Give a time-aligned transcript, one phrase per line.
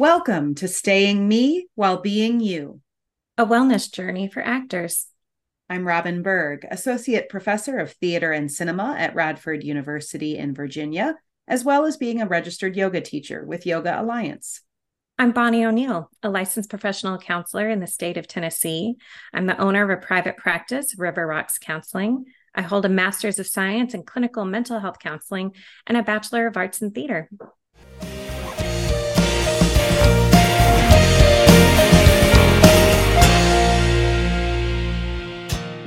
[0.00, 2.80] Welcome to Staying Me While Being You,
[3.36, 5.08] a wellness journey for actors.
[5.68, 11.16] I'm Robyn Berg, Associate Professor of Theater and Cinema at Radford University in Virginia,
[11.46, 14.62] as well as being a registered yoga teacher with Yoga Alliance.
[15.18, 18.94] I'm Bonny O'Neill, a licensed professional counselor in the state of Tennessee.
[19.34, 22.24] I'm the owner of a private practice, River Rocks Counseling.
[22.54, 25.54] I hold a master's of science in clinical mental health counseling
[25.86, 27.28] and a bachelor of arts in theater.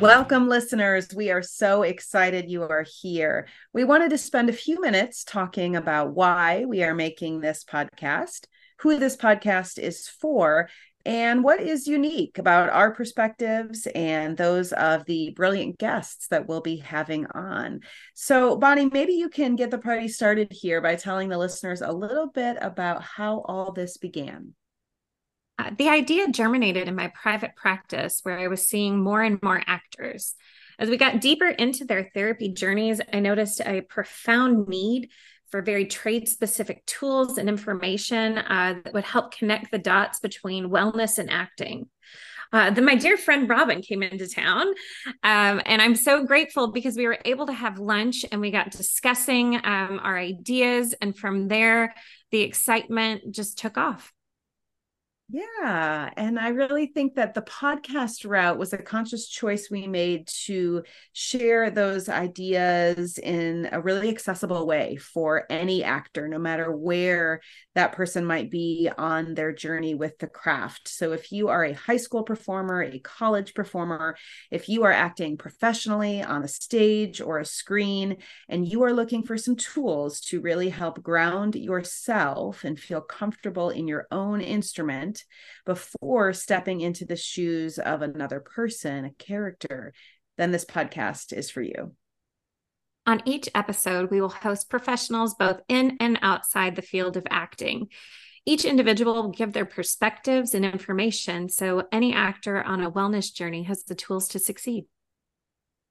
[0.00, 1.08] Welcome, listeners.
[1.12, 3.48] We are so excited you are here.
[3.72, 8.46] We wanted to spend a few minutes talking about why we are making this podcast,
[8.78, 10.68] who this podcast is for,
[11.04, 16.60] and what is unique about our perspectives and those of the brilliant guests that we'll
[16.60, 17.80] be having on.
[18.14, 21.90] So, Bonny, maybe you can get the party started here by telling the listeners a
[21.90, 24.54] little bit about how all this began.
[25.58, 29.60] Uh, the idea germinated in my private practice where I was seeing more and more
[29.66, 30.34] actors.
[30.78, 35.10] As we got deeper into their therapy journeys, I noticed a profound need
[35.50, 40.70] for very trade specific tools and information uh, that would help connect the dots between
[40.70, 41.88] wellness and acting.
[42.52, 44.68] Uh, then my dear friend Robyn came into town,
[45.22, 48.70] um, and I'm so grateful because we were able to have lunch and we got
[48.70, 51.94] discussing um, our ideas, and from there,
[52.30, 54.12] the excitement just took off.
[55.30, 56.08] Yeah.
[56.16, 60.84] And I really think that the podcast route was a conscious choice we made to
[61.12, 67.42] share those ideas in a really accessible way for any actor, no matter where
[67.74, 70.88] that person might be on their journey with the craft.
[70.88, 74.16] So if you are a high school performer, a college performer,
[74.50, 78.16] if you are acting professionally on a stage or a screen,
[78.48, 83.68] and you are looking for some tools to really help ground yourself and feel comfortable
[83.68, 85.17] in your own instrument
[85.64, 89.92] before stepping into the shoes of another person, a character,
[90.36, 91.94] then this podcast is for you.
[93.06, 97.88] On each episode, we will host professionals both in and outside the field of acting.
[98.44, 103.62] Each individual will give their perspectives and information so any actor on a wellness journey
[103.64, 104.86] has the tools to succeed.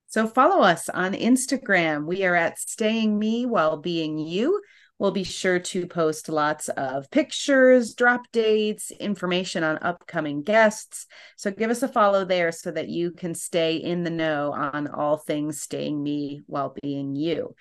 [0.08, 2.06] So follow us on Instagram.
[2.06, 4.62] We are at Staying Me While Being You.
[5.00, 11.06] We'll be sure to post lots of pictures, drop dates, information on upcoming guests.
[11.36, 14.88] So give us a follow there so that you can stay in the know on
[14.88, 17.54] all things staying me while being you.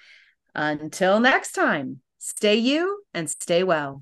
[0.54, 4.00] Until next time, stay you and stay well.